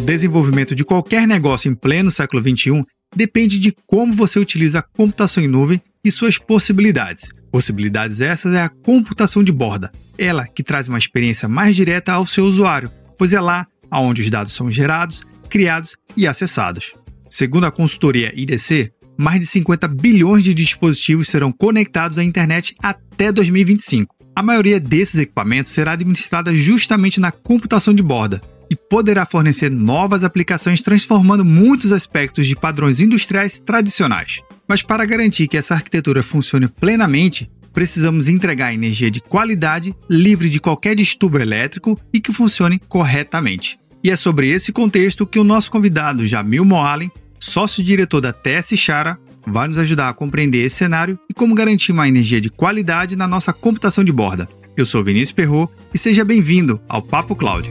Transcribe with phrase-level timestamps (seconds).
[0.00, 4.82] O desenvolvimento de qualquer negócio em pleno século XXI depende de como você utiliza a
[4.82, 7.28] computação em nuvem e suas possibilidades.
[7.52, 12.24] Possibilidades essas é a computação de borda, ela que traz uma experiência mais direta ao
[12.24, 16.94] seu usuário, pois é lá onde os dados são gerados, criados e acessados.
[17.28, 23.30] Segundo a consultoria IDC, mais de 50 bilhões de dispositivos serão conectados à internet até
[23.30, 24.16] 2025.
[24.34, 28.40] A maioria desses equipamentos será administrada justamente na computação de borda
[28.70, 34.40] e poderá fornecer novas aplicações transformando muitos aspectos de padrões industriais tradicionais.
[34.68, 40.60] Mas para garantir que essa arquitetura funcione plenamente, precisamos entregar energia de qualidade, livre de
[40.60, 43.78] qualquer distúrbio elétrico e que funcione corretamente.
[44.02, 49.18] E é sobre esse contexto que o nosso convidado Jamil Moalen, sócio-diretor da TS Chara,
[49.46, 53.26] vai nos ajudar a compreender esse cenário e como garantir uma energia de qualidade na
[53.26, 54.48] nossa computação de borda.
[54.76, 57.70] Eu sou Vinícius Perro e seja bem-vindo ao Papo Cloud.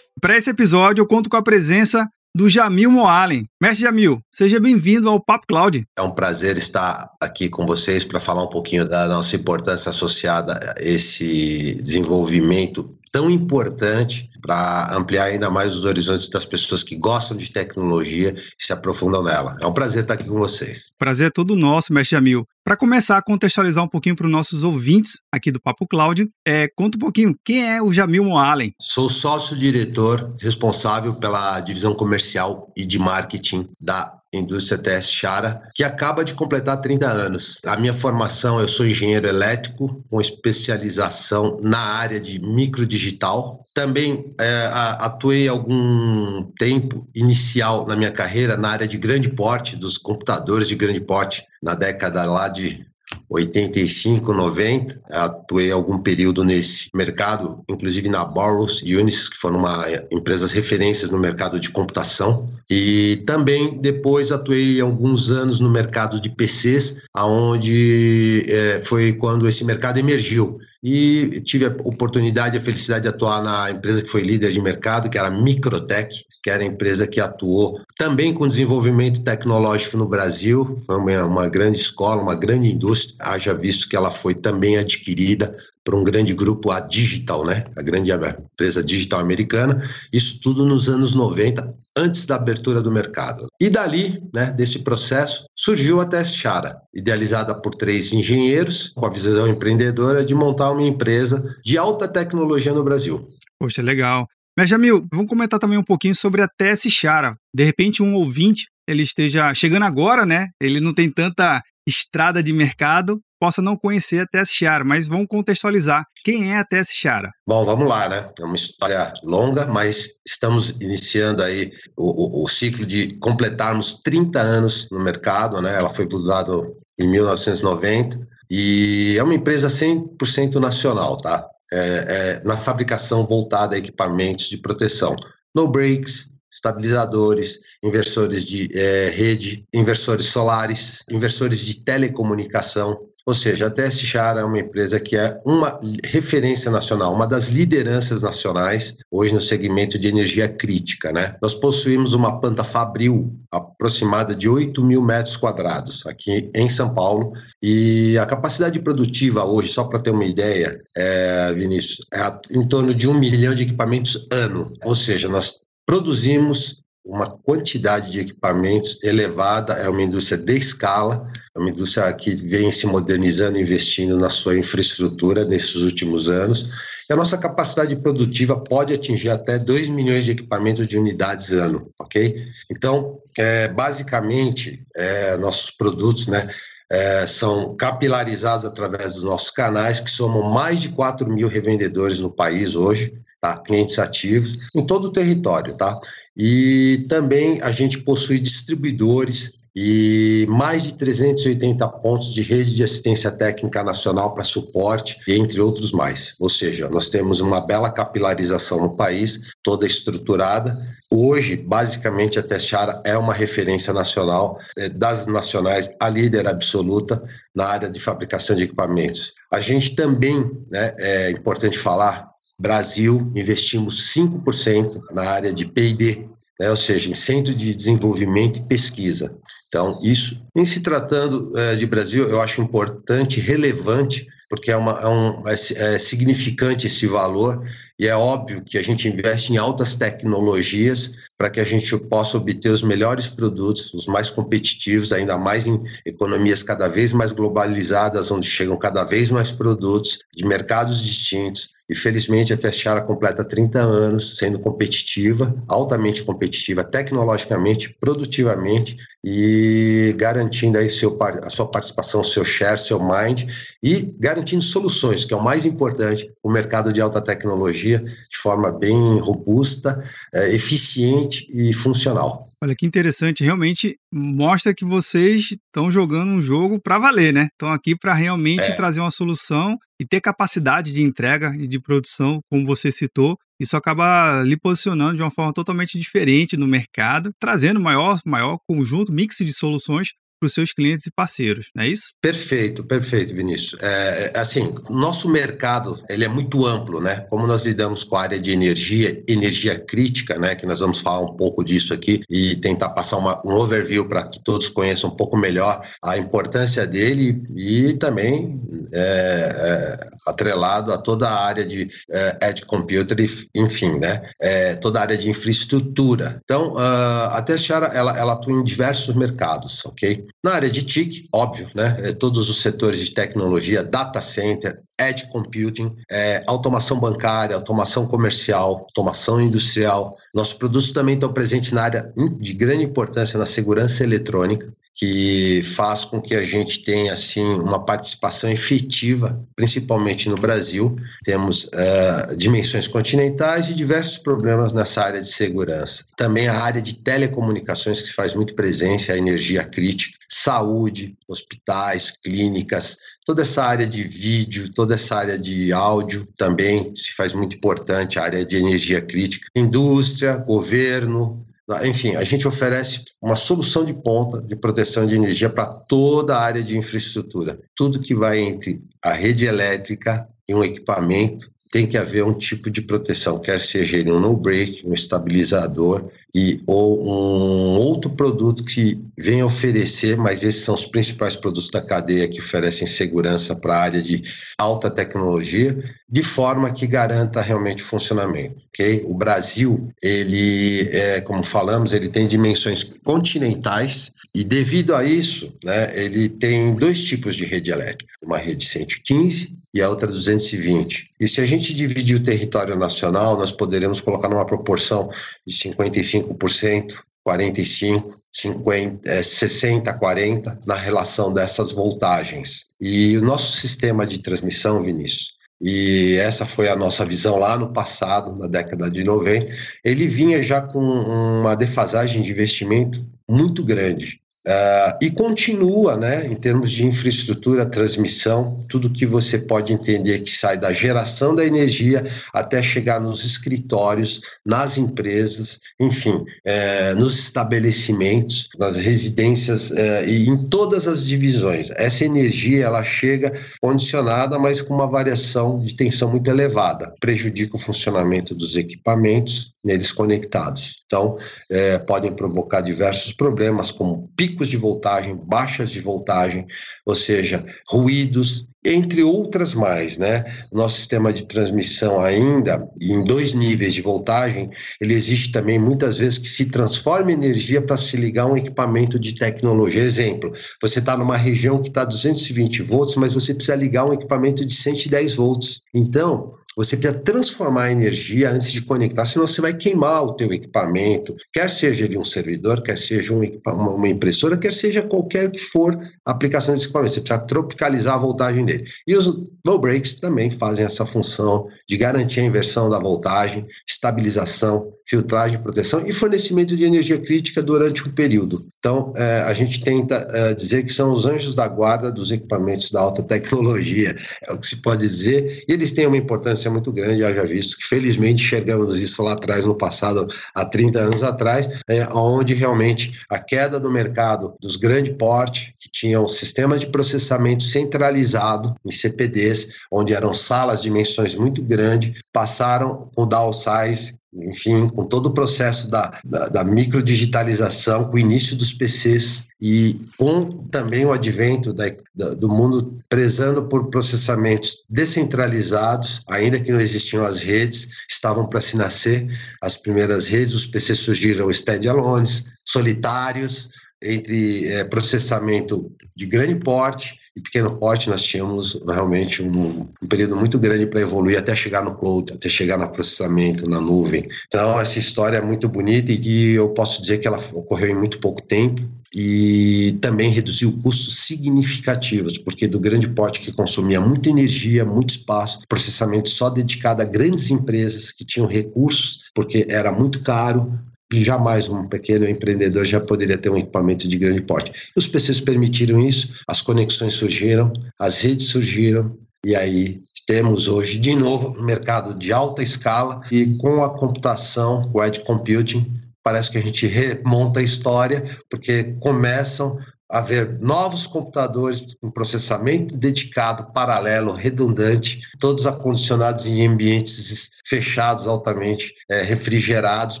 [0.26, 3.46] Para esse episódio, eu conto com a presença do Jamil Moalen.
[3.62, 5.84] Mestre Jamil, seja bem-vindo ao Papo Cloud.
[5.96, 10.58] É um prazer estar aqui com vocês para falar um pouquinho da nossa importância associada
[10.76, 17.36] a esse desenvolvimento tão importante para ampliar ainda mais os horizontes das pessoas que gostam
[17.36, 19.56] de tecnologia e se aprofundam nela.
[19.60, 20.92] É um prazer estar aqui com vocês.
[20.98, 22.46] Prazer é todo nosso, mestre Jamil.
[22.64, 26.68] Para começar a contextualizar um pouquinho para os nossos ouvintes aqui do Papo Cloud, é,
[26.74, 28.72] conta um pouquinho, quem é o Jamil Moalen?
[28.80, 36.24] Sou sócio-diretor responsável pela divisão comercial e de marketing da indústria TS Chara, que acaba
[36.24, 37.58] de completar 30 anos.
[37.64, 43.62] A minha formação, eu sou engenheiro elétrico, com especialização na área de microdigital.
[43.74, 49.98] Também é, atuei algum tempo inicial na minha carreira na área de grande porte, dos
[49.98, 52.86] computadores de grande porte, na década lá de
[53.28, 59.84] 85, 90, atuei algum período nesse mercado, inclusive na Boros e Unisys, que foram uma,
[60.10, 62.46] empresas referências no mercado de computação.
[62.70, 69.64] E também depois atuei alguns anos no mercado de PCs, aonde é, foi quando esse
[69.64, 70.58] mercado emergiu.
[70.88, 74.60] E tive a oportunidade e a felicidade de atuar na empresa que foi líder de
[74.60, 79.96] mercado, que era a Microtech, que era a empresa que atuou também com desenvolvimento tecnológico
[79.96, 80.80] no Brasil.
[80.86, 85.56] Foi uma, uma grande escola, uma grande indústria, haja visto que ela foi também adquirida
[85.86, 87.64] por um grande grupo, a Digital, né?
[87.78, 89.88] a grande empresa digital americana.
[90.12, 93.46] Isso tudo nos anos 90, antes da abertura do mercado.
[93.60, 99.10] E dali, né, desse processo, surgiu a Test Chara, idealizada por três engenheiros, com a
[99.10, 103.24] visão empreendedora de montar uma empresa de alta tecnologia no Brasil.
[103.56, 104.26] Poxa, legal.
[104.58, 107.36] Mas, Jamil, vamos comentar também um pouquinho sobre a TS Chara.
[107.54, 110.48] De repente, um ouvinte, ele esteja chegando agora, né?
[110.60, 115.26] Ele não tem tanta estrada de mercado, possa não conhecer a TS Chara, mas vamos
[115.28, 116.04] contextualizar.
[116.24, 117.30] Quem é a TS Chara?
[117.46, 118.28] Bom, vamos lá, né?
[118.38, 124.40] É uma história longa, mas estamos iniciando aí o, o, o ciclo de completarmos 30
[124.40, 125.76] anos no mercado, né?
[125.76, 126.52] Ela foi fundada
[126.98, 128.18] em 1990
[128.50, 131.46] e é uma empresa 100% nacional, tá?
[131.72, 135.16] é, é, na fabricação voltada a equipamentos de proteção.
[135.54, 143.70] No brakes, estabilizadores, inversores de é, rede, inversores solares, inversores de telecomunicação, ou seja, a
[143.70, 149.40] TS é uma empresa que é uma referência nacional, uma das lideranças nacionais hoje no
[149.40, 151.10] segmento de energia crítica.
[151.10, 151.36] Né?
[151.42, 157.32] Nós possuímos uma planta fabril aproximada de 8 mil metros quadrados aqui em São Paulo
[157.60, 162.94] e a capacidade produtiva hoje, só para ter uma ideia, é, Vinícius, é em torno
[162.94, 164.72] de um milhão de equipamentos ano.
[164.84, 171.70] Ou seja, nós produzimos uma quantidade de equipamentos elevada, é uma indústria de escala, uma
[171.70, 176.68] indústria que vem se modernizando, investindo na sua infraestrutura nesses últimos anos.
[177.08, 181.88] E a nossa capacidade produtiva pode atingir até 2 milhões de equipamentos de unidades ano,
[182.00, 182.46] ok?
[182.70, 186.48] Então, é, basicamente, é, nossos produtos, né,
[186.90, 192.30] é, são capilarizados através dos nossos canais, que somam mais de 4 mil revendedores no
[192.30, 193.56] país hoje, tá?
[193.58, 195.74] clientes ativos, em todo o território.
[195.74, 195.98] Tá?
[196.36, 203.30] E também a gente possui distribuidores e mais de 380 pontos de rede de assistência
[203.30, 206.34] técnica nacional para suporte, entre outros mais.
[206.40, 210.74] Ou seja, nós temos uma bela capilarização no país, toda estruturada.
[211.12, 217.22] Hoje, basicamente, a Teixeira é uma referência nacional, é, das nacionais, a líder absoluta
[217.54, 219.34] na área de fabricação de equipamentos.
[219.52, 226.26] A gente também, né, é importante falar, Brasil, investimos 5% na área de P&D,
[226.58, 229.36] né, ou seja, em Centro de Desenvolvimento e Pesquisa.
[229.68, 234.92] Então, isso, em se tratando é, de Brasil, eu acho importante, relevante, porque é, uma,
[234.92, 235.54] é, um, é,
[235.94, 237.62] é significante esse valor
[237.98, 242.36] e é óbvio que a gente investe em altas tecnologias para que a gente possa
[242.36, 248.30] obter os melhores produtos, os mais competitivos, ainda mais em economias cada vez mais globalizadas,
[248.30, 253.78] onde chegam cada vez mais produtos de mercados distintos, e felizmente a Testiara completa 30
[253.78, 262.44] anos sendo competitiva, altamente competitiva, tecnologicamente, produtivamente e garantindo aí seu, a sua participação, seu
[262.44, 263.44] share, seu mind
[263.82, 268.72] e garantindo soluções, que é o mais importante, o mercado de alta tecnologia de forma
[268.72, 270.02] bem robusta,
[270.34, 272.44] é, eficiente e funcional.
[272.62, 277.48] Olha que interessante, realmente mostra que vocês estão jogando um jogo para valer, né?
[277.52, 278.74] Estão aqui para realmente é.
[278.74, 283.36] trazer uma solução e ter capacidade de entrega e de produção, como você citou.
[283.60, 289.12] Isso acaba lhe posicionando de uma forma totalmente diferente no mercado, trazendo maior, maior conjunto,
[289.12, 292.12] mix de soluções para os seus clientes e parceiros, não é isso?
[292.20, 293.80] Perfeito, perfeito, Vinícius.
[293.82, 297.20] É, é, assim, nosso mercado ele é muito amplo, né?
[297.28, 300.54] Como nós lidamos com a área de energia, energia crítica, né?
[300.54, 304.28] Que nós vamos falar um pouco disso aqui e tentar passar uma, um overview para
[304.28, 308.60] que todos conheçam um pouco melhor a importância dele e também
[308.92, 313.16] é, é, atrelado a toda a área de é, edge computer,
[313.54, 314.22] enfim, né?
[314.40, 316.40] É, toda a área de infraestrutura.
[316.44, 320.25] Então, uh, a Testiara ela, ela atua em diversos mercados, ok?
[320.44, 321.96] Na área de TIC, óbvio, né?
[322.02, 328.86] É, todos os setores de tecnologia, data center, edge computing, é, automação bancária, automação comercial,
[328.86, 330.16] automação industrial.
[330.34, 336.06] Nossos produtos também estão presentes na área de grande importância na segurança eletrônica que faz
[336.06, 340.96] com que a gente tenha assim uma participação efetiva, principalmente no Brasil.
[341.22, 346.06] Temos uh, dimensões continentais e diversos problemas nessa área de segurança.
[346.16, 352.10] Também a área de telecomunicações que se faz muito presença, a energia crítica, saúde, hospitais,
[352.10, 357.56] clínicas, toda essa área de vídeo, toda essa área de áudio também se faz muito
[357.56, 361.46] importante, a área de energia crítica, indústria, governo,
[361.82, 366.40] enfim, a gente oferece uma solução de ponta de proteção de energia para toda a
[366.40, 367.58] área de infraestrutura.
[367.74, 372.70] Tudo que vai entre a rede elétrica e um equipamento tem que haver um tipo
[372.70, 378.98] de proteção, quer seja ele um no-break, um estabilizador e ou um outro produto que
[379.14, 383.82] venha oferecer, mas esses são os principais produtos da cadeia que oferecem segurança para a
[383.82, 384.22] área de
[384.56, 385.78] alta tecnologia,
[386.08, 388.64] de forma que garanta realmente o funcionamento.
[388.68, 389.02] Okay?
[389.04, 395.98] O Brasil, ele, é, como falamos, ele tem dimensões continentais e devido a isso, né,
[395.98, 401.08] ele tem dois tipos de rede elétrica, uma rede 115 e a outra 220.
[401.18, 405.08] E se a gente dividir o território nacional, nós poderemos colocar numa proporção
[405.46, 412.66] de 55%, 45, 50, 60, 40 na relação dessas voltagens.
[412.78, 417.72] E o nosso sistema de transmissão, Vinícius, e essa foi a nossa visão lá no
[417.72, 419.50] passado, na década de 90,
[419.82, 424.20] ele vinha já com uma defasagem de investimento muito grande.
[424.46, 430.30] Uh, e continua, né, em termos de infraestrutura, transmissão, tudo que você pode entender que
[430.30, 438.48] sai da geração da energia até chegar nos escritórios, nas empresas, enfim, é, nos estabelecimentos,
[438.56, 441.70] nas residências é, e em todas as divisões.
[441.74, 447.58] Essa energia ela chega condicionada, mas com uma variação de tensão muito elevada, prejudica o
[447.58, 450.84] funcionamento dos equipamentos neles conectados.
[450.86, 451.18] Então,
[451.50, 456.46] é, podem provocar diversos problemas, como picos de voltagem, baixas de voltagem,
[456.86, 460.24] ou seja, ruídos, entre outras mais, né?
[460.52, 466.18] Nosso sistema de transmissão ainda, em dois níveis de voltagem, ele existe também muitas vezes
[466.18, 469.82] que se transforma energia para se ligar um equipamento de tecnologia.
[469.82, 474.44] Exemplo, você está numa região que está 220 volts, mas você precisa ligar um equipamento
[474.44, 475.62] de 110 volts.
[475.72, 480.32] Então, você precisa transformar a energia antes de conectar, senão você vai queimar o teu
[480.32, 485.38] equipamento, quer seja ele um servidor, quer seja um, uma impressora, quer seja qualquer que
[485.38, 486.94] for a aplicação desse equipamento.
[486.94, 488.64] Você precisa tropicalizar a voltagem dele.
[488.86, 489.06] E os
[489.44, 495.84] low breaks também fazem essa função de garantir a inversão da voltagem, estabilização, filtragem, proteção
[495.86, 498.46] e fornecimento de energia crítica durante um período.
[498.58, 502.70] Então, é, a gente tenta é, dizer que são os anjos da guarda dos equipamentos
[502.70, 506.72] da alta tecnologia, é o que se pode dizer, e eles têm uma importância muito
[506.72, 511.48] grande, já visto que felizmente enxergamos isso lá atrás, no passado, há 30 anos atrás,
[511.68, 517.44] é, onde realmente a queda do mercado dos grande porte, que tinham sistemas de processamento
[517.44, 524.84] centralizado em CPDs, onde eram salas de dimensões muito grandes, passaram o downsize enfim, com
[524.84, 530.84] todo o processo da, da, da microdigitalização, com o início dos PCs e com também
[530.84, 537.18] o advento da, da, do mundo prezando por processamentos descentralizados, ainda que não existiam as
[537.18, 539.06] redes, estavam para se nascer
[539.42, 543.50] as primeiras redes, os PCs surgiram standalones, solitários,
[543.82, 550.14] entre é, processamento de grande porte e pequeno porte, nós tínhamos realmente um, um período
[550.14, 554.06] muito grande para evoluir até chegar no cloud, até chegar no processamento, na nuvem.
[554.28, 557.98] Então, essa história é muito bonita e eu posso dizer que ela ocorreu em muito
[557.98, 558.62] pouco tempo
[558.94, 565.40] e também reduziu custos significativos, porque do grande porte que consumia muita energia, muito espaço,
[565.48, 570.58] processamento só dedicado a grandes empresas que tinham recursos, porque era muito caro,
[570.92, 574.52] jamais um pequeno empreendedor já poderia ter um equipamento de grande porte.
[574.76, 580.94] Os PCs permitiram isso, as conexões surgiram, as redes surgiram, e aí temos hoje, de
[580.94, 585.66] novo, um mercado de alta escala e com a computação, o edge computing,
[586.02, 593.52] parece que a gente remonta a história, porque começam haver novos computadores com processamento dedicado,
[593.52, 600.00] paralelo, redundante, todos acondicionados em ambientes fechados, altamente é, refrigerados,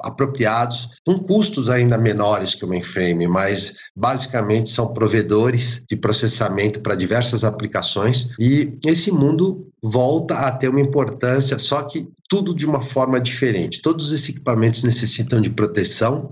[0.00, 6.94] apropriados, com custos ainda menores que o mainframe, mas basicamente são provedores de processamento para
[6.94, 12.80] diversas aplicações e esse mundo volta a ter uma importância, só que tudo de uma
[12.80, 13.82] forma diferente.
[13.82, 16.30] Todos esses equipamentos necessitam de proteção,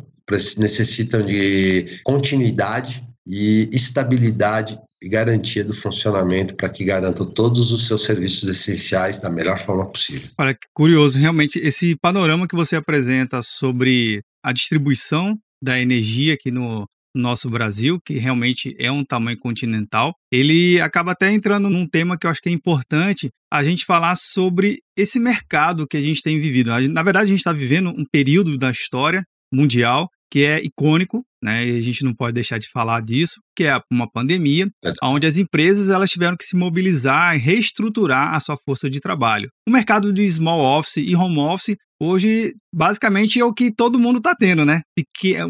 [0.59, 8.03] necessitam de continuidade e estabilidade e garantia do funcionamento para que garantam todos os seus
[8.05, 10.29] serviços essenciais da melhor forma possível.
[10.37, 16.51] Olha, que curioso, realmente, esse panorama que você apresenta sobre a distribuição da energia aqui
[16.51, 22.19] no nosso Brasil, que realmente é um tamanho continental, ele acaba até entrando num tema
[22.19, 26.23] que eu acho que é importante a gente falar sobre esse mercado que a gente
[26.23, 26.71] tem vivido.
[26.89, 29.23] Na verdade, a gente está vivendo um período da história
[29.53, 31.67] mundial que é icônico, né?
[31.67, 34.95] E a gente não pode deixar de falar disso, que é uma pandemia, é.
[35.03, 39.51] onde as empresas elas tiveram que se mobilizar e reestruturar a sua força de trabalho.
[39.69, 44.19] O mercado de small office e home office hoje basicamente é o que todo mundo
[44.19, 44.81] está tendo, né?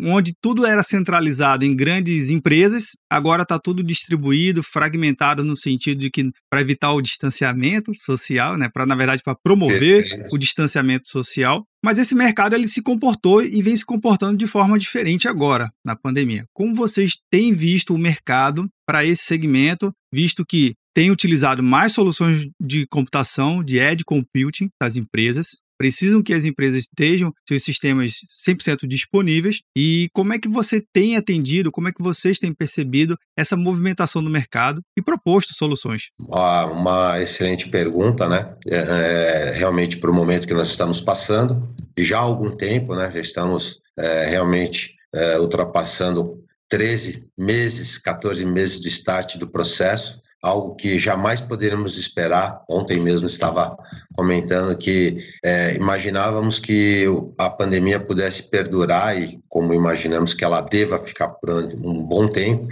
[0.05, 6.11] onde tudo era centralizado em grandes empresas, agora está tudo distribuído, fragmentado no sentido de
[6.11, 8.69] que para evitar o distanciamento social, né?
[8.73, 11.65] Para na verdade para promover o distanciamento social.
[11.83, 15.97] Mas esse mercado ele se comportou e vem se comportando de forma diferente agora na
[15.97, 16.45] pandemia.
[16.53, 22.87] Como vocês têm visto mercado para esse segmento, visto que tem utilizado mais soluções de
[22.87, 28.13] computação, de edge computing das empresas, precisam que as empresas estejam seus sistemas
[28.47, 33.17] 100% disponíveis e como é que você tem atendido, como é que vocês têm percebido
[33.35, 36.11] essa movimentação no mercado e proposto soluções?
[36.31, 38.55] Ah, uma excelente pergunta, né?
[38.67, 43.11] É, é, realmente para o momento que nós estamos passando, já há algum tempo, né?
[43.15, 46.35] Já estamos é, realmente é, ultrapassando
[46.71, 52.63] 13 meses, 14 meses de start do processo algo que jamais poderíamos esperar.
[52.69, 53.77] Ontem mesmo estava
[54.15, 57.05] comentando que é, imaginávamos que
[57.39, 62.67] a pandemia pudesse perdurar e como imaginamos que ela deva ficar por um bom tempo,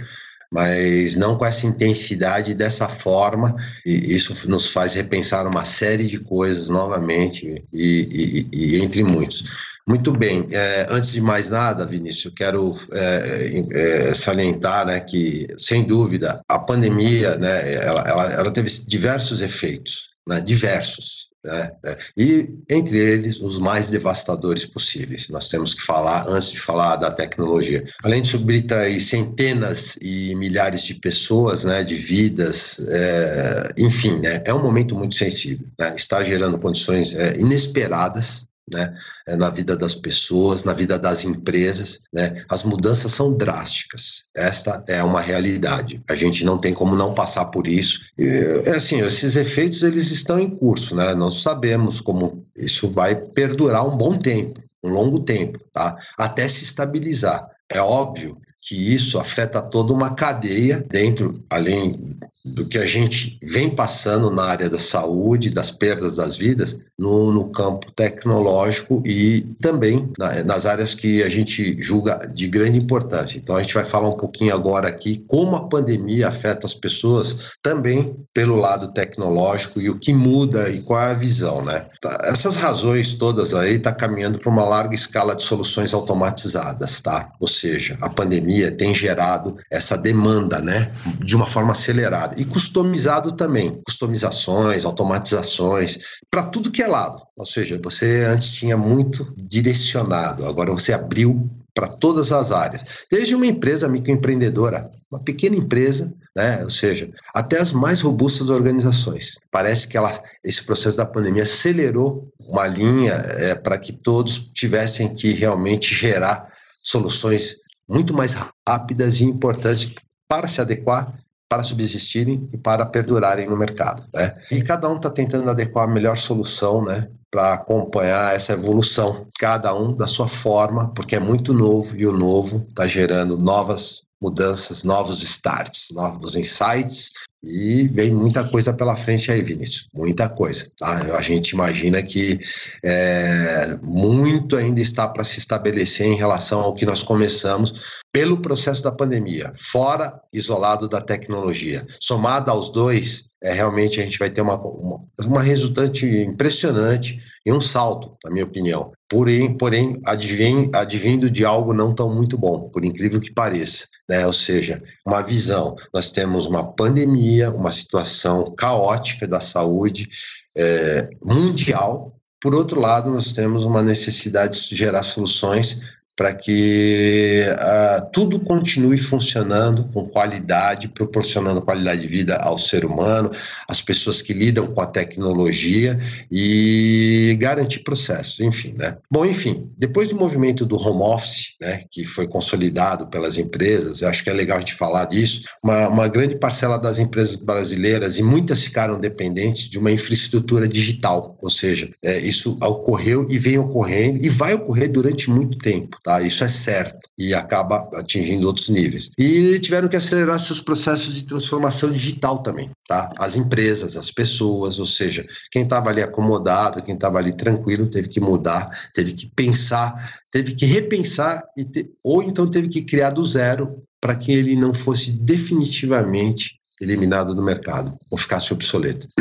[0.51, 6.19] mas não com essa intensidade dessa forma, e isso nos faz repensar uma série de
[6.19, 9.43] coisas novamente, e, e, e entre muitos.
[9.89, 10.45] Muito bem.
[10.51, 16.41] É, antes de mais nada, Vinícius, eu quero é, é, salientar né, que, sem dúvida,
[16.47, 21.29] a pandemia né, ela, ela, ela teve diversos efeitos, né, diversos.
[21.43, 25.27] Né, é, e, entre eles, os mais devastadores possíveis.
[25.27, 27.83] Nós temos que falar, antes de falar da tecnologia.
[28.03, 28.67] Além de subir
[29.01, 35.15] centenas e milhares de pessoas, né, de vidas, é, enfim, né, é um momento muito
[35.15, 35.65] sensível.
[35.79, 38.93] Né, está gerando condições é, inesperadas né,
[39.27, 42.43] é, na vida das pessoas, na vida das empresas, né?
[42.49, 44.25] As mudanças são drásticas.
[44.35, 46.01] Esta é uma realidade.
[46.09, 47.99] A gente não tem como não passar por isso.
[48.17, 48.25] E,
[48.65, 51.13] é assim, esses efeitos eles estão em curso, né?
[51.13, 55.97] Nós sabemos como isso vai perdurar um bom tempo, um longo tempo, tá?
[56.17, 57.49] Até se estabilizar.
[57.71, 63.69] É óbvio que isso afeta toda uma cadeia dentro, além do que a gente vem
[63.69, 70.11] passando na área da saúde, das perdas das vidas, no, no campo tecnológico e também
[70.17, 73.37] na, nas áreas que a gente julga de grande importância.
[73.37, 77.53] Então, a gente vai falar um pouquinho agora aqui como a pandemia afeta as pessoas
[77.61, 81.85] também pelo lado tecnológico e o que muda e qual é a visão, né?
[82.01, 87.31] Tá, essas razões todas aí está caminhando para uma larga escala de soluções automatizadas, tá?
[87.39, 90.91] Ou seja, a pandemia tem gerado essa demanda, né,
[91.23, 95.99] de uma forma acelerada e customizado também, customizações, automatizações,
[96.31, 97.21] para tudo que é lado.
[97.37, 103.35] Ou seja, você antes tinha muito direcionado, agora você abriu para todas as áreas, desde
[103.35, 106.63] uma empresa microempreendedora, uma pequena empresa, né?
[106.63, 109.39] ou seja, até as mais robustas organizações.
[109.49, 115.13] Parece que ela, esse processo da pandemia acelerou uma linha é, para que todos tivessem
[115.13, 116.51] que realmente gerar
[116.83, 117.57] soluções
[117.89, 118.35] muito mais
[118.67, 119.95] rápidas e importantes
[120.27, 121.17] para se adequar
[121.49, 124.05] para subsistirem e para perdurarem no mercado.
[124.13, 124.31] Né?
[124.51, 129.75] E cada um está tentando adequar a melhor solução né, para acompanhar essa evolução, cada
[129.75, 134.83] um da sua forma, porque é muito novo e o novo está gerando novas mudanças,
[134.83, 140.69] novos starts, novos insights e vem muita coisa pela frente aí, Vinícius, muita coisa.
[140.77, 141.15] Tá?
[141.15, 142.39] A gente imagina que
[142.83, 148.83] é, muito ainda está para se estabelecer em relação ao que nós começamos pelo processo
[148.83, 151.87] da pandemia, fora isolado da tecnologia.
[151.99, 157.51] Somado aos dois, é, realmente a gente vai ter uma, uma, uma resultante impressionante e
[157.51, 158.91] um salto, na minha opinião.
[159.07, 163.87] Porém, porém advém, advindo de algo não tão muito bom, por incrível que pareça.
[164.09, 164.25] Né?
[164.25, 165.75] Ou seja, uma visão.
[165.93, 170.09] Nós temos uma pandemia, uma situação caótica da saúde
[170.57, 172.15] é, mundial.
[172.41, 175.79] Por outro lado, nós temos uma necessidade de gerar soluções
[176.19, 183.31] para que uh, tudo continue funcionando com qualidade, proporcionando qualidade de vida ao ser humano,
[183.69, 185.97] às pessoas que lidam com a tecnologia
[186.29, 188.97] e garantir processos, enfim, né?
[189.09, 194.09] Bom, enfim, depois do movimento do home office, né, que foi consolidado pelas empresas, eu
[194.09, 198.19] acho que é legal a gente falar disso, uma, uma grande parcela das empresas brasileiras
[198.19, 203.57] e muitas ficaram dependentes de uma infraestrutura digital, ou seja, é, isso ocorreu e vem
[203.57, 206.08] ocorrendo e vai ocorrer durante muito tempo, tá?
[206.09, 206.23] Tá?
[206.23, 209.11] Isso é certo e acaba atingindo outros níveis.
[209.15, 213.13] E tiveram que acelerar seus processos de transformação digital também, tá?
[213.19, 218.07] As empresas, as pessoas, ou seja, quem estava ali acomodado, quem estava ali tranquilo, teve
[218.07, 221.91] que mudar, teve que pensar, teve que repensar e te...
[222.03, 227.43] ou então teve que criar do zero para que ele não fosse definitivamente eliminado do
[227.43, 229.07] mercado ou ficasse obsoleto.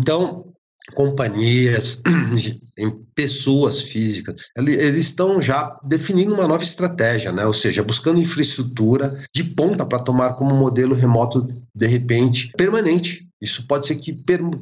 [0.00, 0.49] Então,
[0.94, 2.02] companhias,
[2.78, 7.44] em pessoas físicas, eles estão já definindo uma nova estratégia, né?
[7.44, 13.28] ou seja, buscando infraestrutura de ponta para tomar como modelo remoto, de repente, permanente.
[13.40, 14.12] Isso pode ser que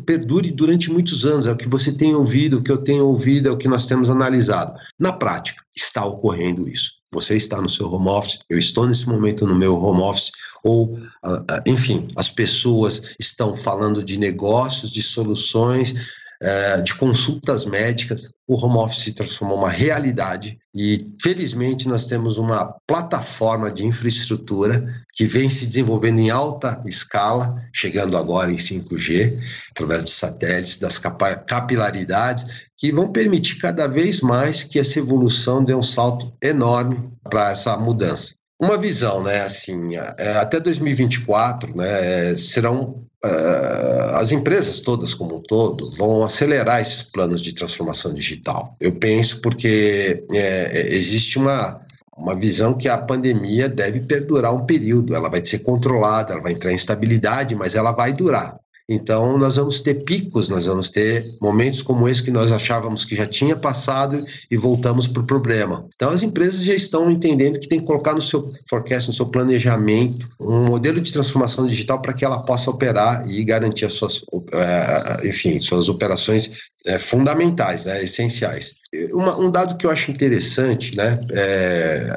[0.07, 3.49] perdure durante muitos anos, é o que você tem ouvido, o que eu tenho ouvido,
[3.49, 4.79] é o que nós temos analisado.
[4.99, 6.98] Na prática, está ocorrendo isso.
[7.13, 10.31] Você está no seu home office, eu estou nesse momento no meu home office,
[10.63, 15.95] ou, ah, ah, enfim, as pessoas estão falando de negócios, de soluções,
[16.41, 18.31] eh, de consultas médicas.
[18.47, 25.05] O home office se transformou uma realidade e, felizmente, nós temos uma plataforma de infraestrutura
[25.15, 29.37] que vem se desenvolvendo em alta escala, chegando agora em 5G,
[29.73, 32.47] através de satélites, das capilaridades,
[32.79, 37.77] que vão permitir cada vez mais que essa evolução dê um salto enorme para essa
[37.77, 38.35] mudança.
[38.61, 45.43] Uma visão, né, assim, é, até 2024, né, serão uh, as empresas todas como um
[45.43, 48.75] todo vão acelerar esses planos de transformação digital.
[48.81, 51.81] Eu penso porque é, existe uma
[52.19, 56.53] uma visão que a pandemia deve perdurar um período, ela vai ser controlada, ela vai
[56.53, 58.59] entrar em estabilidade, mas ela vai durar.
[58.91, 63.15] Então, nós vamos ter picos, nós vamos ter momentos como esse que nós achávamos que
[63.15, 65.87] já tinha passado e voltamos para o problema.
[65.95, 69.27] Então, as empresas já estão entendendo que tem que colocar no seu forecast, no seu
[69.27, 74.25] planejamento, um modelo de transformação digital para que ela possa operar e garantir as suas,
[74.53, 76.51] eh, enfim, suas operações
[76.87, 78.73] eh, fundamentais, né, essenciais.
[79.13, 82.17] Um dado que eu acho interessante, né, é,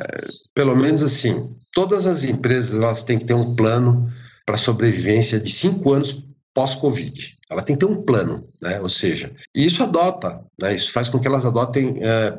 [0.55, 4.09] pelo menos assim, todas as empresas elas têm que ter um plano
[4.45, 7.37] para sobrevivência de cinco anos pós-Covid.
[7.49, 8.79] Ela tem que ter um plano, né?
[8.79, 10.73] Ou seja, isso adota, né?
[10.73, 12.33] Isso faz com que elas adotem é,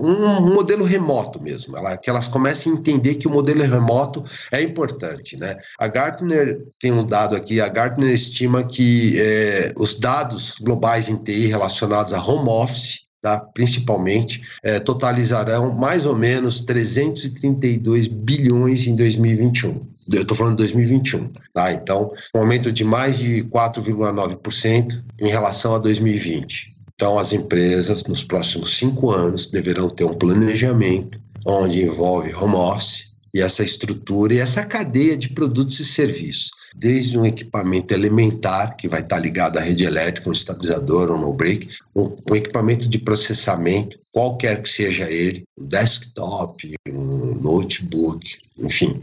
[0.00, 4.62] um, modelo remoto mesmo, ela, que elas comecem a entender que o modelo remoto é
[4.62, 5.56] importante, né?
[5.78, 11.16] A Gartner tem um dado aqui, a Gartner estima que é, os dados globais em
[11.16, 18.94] TI relacionados a home office Tá, principalmente, é, totalizarão mais ou menos 332 bilhões em
[18.94, 19.80] 2021.
[20.12, 21.72] Eu estou falando de 2021, tá?
[21.72, 26.74] Então, um aumento de mais de 4,9% em relação a 2020.
[26.94, 33.12] Então, as empresas, nos próximos cinco anos, deverão ter um planejamento onde envolve home office
[33.34, 38.88] e essa estrutura e essa cadeia de produtos e serviços desde um equipamento elementar, que
[38.88, 43.96] vai estar ligado à rede elétrica, um estabilizador, um no-break, um, um, equipamento de processamento,
[44.12, 49.02] qualquer que seja ele, um desktop, um notebook, enfim,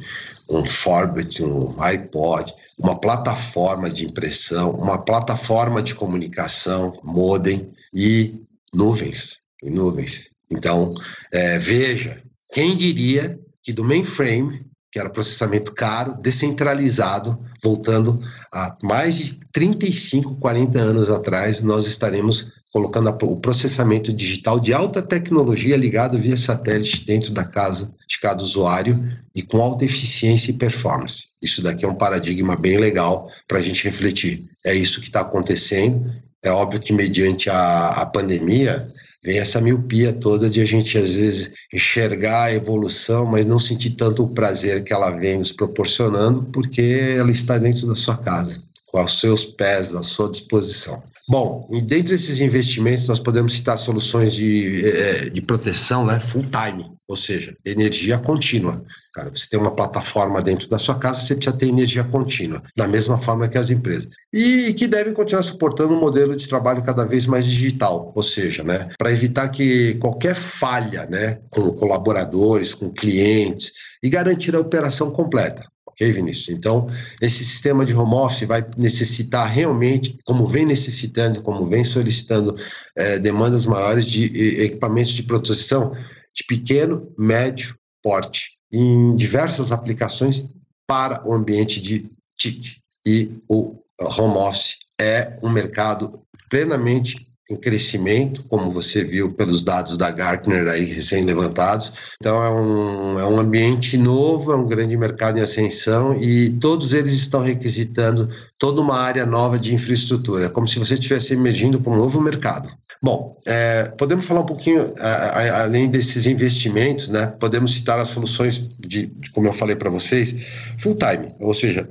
[0.50, 8.36] um Forbit, um iPod, uma plataforma de impressão, uma plataforma de comunicação, modem e
[8.74, 10.32] nuvens, e nuvens.
[10.50, 10.94] Então,
[11.32, 18.20] é, veja, quem diria que do mainframe que era processamento caro, descentralizado, voltando
[18.52, 25.02] a mais de 35, 40 anos atrás, nós estaremos colocando o processamento digital de alta
[25.02, 30.56] tecnologia ligado via satélite dentro da casa de cada usuário e com alta eficiência e
[30.56, 31.28] performance.
[31.42, 34.46] Isso daqui é um paradigma bem legal para a gente refletir.
[34.66, 36.14] É isso que está acontecendo.
[36.44, 38.88] É óbvio que mediante a, a pandemia,
[39.24, 43.92] vem essa miopia toda de a gente, às vezes, enxergar a evolução, mas não sentir
[43.92, 48.62] tanto o prazer que ela vem nos proporcionando, porque ela está dentro da sua casa,
[48.92, 51.02] com os seus pés à sua disposição.
[51.30, 56.44] Bom, e dentre esses investimentos, nós podemos citar soluções de, eh, de proteção né, full
[56.44, 58.84] time, ou seja, energia contínua.
[59.14, 62.86] Cara, você tem uma plataforma dentro da sua casa, você precisa ter energia contínua, da
[62.86, 64.10] mesma forma que as empresas.
[64.34, 68.62] E que devem continuar suportando um modelo de trabalho cada vez mais digital, ou seja,
[68.62, 73.72] né, para evitar que qualquer falha, né, com colaboradores, com clientes,
[74.04, 75.71] e garantir a operação completa.
[76.10, 76.50] Vinícius?
[76.50, 76.88] Então,
[77.22, 82.56] esse sistema de home office vai necessitar realmente, como vem necessitando, como vem solicitando
[82.96, 85.94] é, demandas maiores de equipamentos de proteção
[86.34, 90.50] de pequeno, médio porte em diversas aplicações
[90.88, 92.78] para o ambiente de TIC.
[93.06, 99.98] E o home office é um mercado plenamente em crescimento, como você viu pelos dados
[99.98, 101.92] da Gartner aí recém-levantados.
[102.20, 106.94] Então é um, é um ambiente novo, é um grande mercado em ascensão e todos
[106.94, 111.92] eles estão requisitando toda uma área nova de infraestrutura, como se você estivesse emergindo para
[111.92, 112.70] um novo mercado.
[113.02, 117.34] Bom, é, podemos falar um pouquinho, a, a, além desses investimentos, né?
[117.40, 120.36] Podemos citar as soluções de, de como eu falei para vocês,
[120.78, 121.90] full time, ou seja,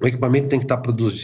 [0.00, 0.82] o equipamento tem que estar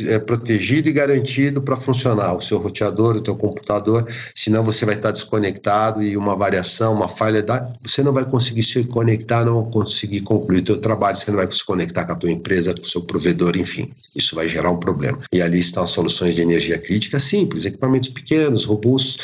[0.09, 4.95] é, protegido e garantido para funcionar, o seu roteador, o teu computador, senão você vai
[4.95, 7.45] estar desconectado e uma variação, uma falha,
[7.83, 11.39] você não vai conseguir se conectar, não vai conseguir concluir o teu trabalho, você não
[11.39, 14.71] vai se conectar com a tua empresa, com o seu provedor, enfim, isso vai gerar
[14.71, 15.19] um problema.
[15.33, 19.19] E ali estão as soluções de energia crítica simples, equipamentos pequenos, robustos,